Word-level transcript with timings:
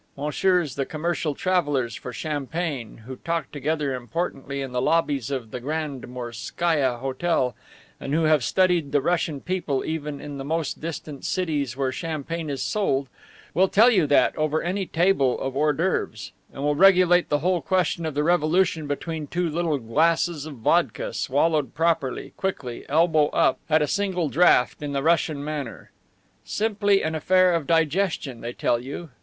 Messieurs 0.17 0.73
the 0.73 0.85
commercial 0.87 1.35
travelers 1.35 1.93
for 1.93 2.11
champagne, 2.11 3.03
who 3.05 3.17
talk 3.17 3.51
together 3.51 3.93
importantly 3.93 4.59
in 4.59 4.71
the 4.71 4.81
lobbies 4.81 5.29
of 5.29 5.51
the 5.51 5.59
Grand 5.59 6.07
Morskaia 6.07 6.97
Hotel 6.97 7.53
and 7.99 8.11
who 8.11 8.23
have 8.23 8.43
studied 8.43 8.91
the 8.93 8.99
Russian 8.99 9.41
people 9.41 9.85
even 9.85 10.19
in 10.19 10.39
the 10.39 10.43
most 10.43 10.81
distant 10.81 11.23
cities 11.23 11.77
where 11.77 11.91
champagne 11.91 12.49
is 12.49 12.63
sold, 12.63 13.09
will 13.53 13.67
tell 13.67 13.91
you 13.91 14.07
that 14.07 14.35
over 14.39 14.63
any 14.63 14.87
table 14.87 15.39
of 15.39 15.55
hors 15.55 15.73
d'oeuvres, 15.73 16.31
and 16.51 16.63
will 16.63 16.73
regulate 16.73 17.29
the 17.29 17.37
whole 17.37 17.61
question 17.61 18.03
of 18.03 18.15
the 18.15 18.23
Revolution 18.23 18.87
between 18.87 19.27
two 19.27 19.47
little 19.47 19.77
glasses 19.77 20.47
of 20.47 20.55
vodka, 20.55 21.13
swallowed 21.13 21.75
properly, 21.75 22.33
quickly, 22.37 22.89
elbow 22.89 23.27
up, 23.27 23.59
at 23.69 23.83
a 23.83 23.87
single 23.87 24.29
draught, 24.29 24.81
in 24.81 24.93
the 24.93 25.03
Russian 25.03 25.43
manner. 25.43 25.91
Simply 26.43 27.03
an 27.03 27.13
affair 27.13 27.53
of 27.53 27.67
digestion, 27.67 28.41
they 28.41 28.53
tell 28.53 28.79
you. 28.79 29.09